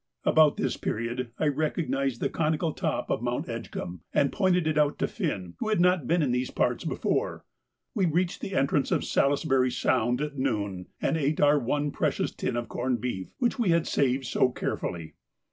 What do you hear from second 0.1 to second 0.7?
About